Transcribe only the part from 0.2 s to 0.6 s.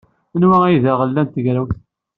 Anwa